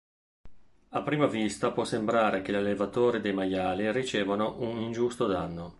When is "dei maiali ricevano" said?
3.21-4.59